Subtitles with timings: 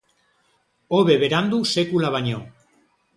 [0.99, 2.41] Hobe berandu sekula baino.